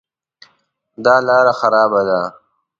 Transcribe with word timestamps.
دا 1.05 1.15
لاره 1.27 1.53
خرابه 1.59 2.01
ده 2.07 2.21